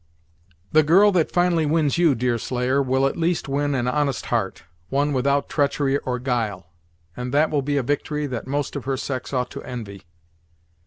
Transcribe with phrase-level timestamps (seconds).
[0.71, 5.13] "The girl that finally wins you, Deerslayer, will at least win an honest heart, one
[5.13, 6.71] without treachery or guile;
[7.15, 10.01] and that will be a victory that most of her sex ought to envy."